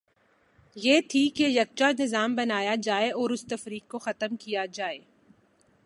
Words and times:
تھی 1.01 1.29
کہ 1.29 1.43
یکجا 1.43 1.91
نظا 1.99 2.25
م 2.27 2.35
بنایا 2.35 2.75
جائے 2.83 3.11
اور 3.11 3.29
اس 3.29 3.45
تفریق 3.45 3.87
کو 3.87 3.99
ختم 3.99 4.35
کیا 4.35 4.65
جائے۔ 4.65 4.99